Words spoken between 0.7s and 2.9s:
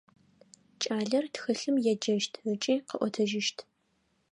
Кӏалэр тхылъым еджэщт ыкӏи